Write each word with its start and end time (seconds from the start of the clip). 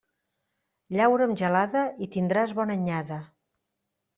Llaura 0.95 1.27
amb 1.29 1.37
gelada 1.41 1.83
i 2.07 2.09
tindràs 2.17 2.57
bona 2.61 2.79
anyada. 2.81 3.21